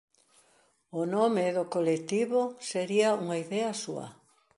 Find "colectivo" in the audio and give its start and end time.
1.75-2.41